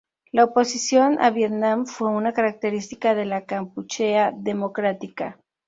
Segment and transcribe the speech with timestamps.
[0.31, 5.37] La oposición a Vietnam fue una característica de la Kampuchea Democrática.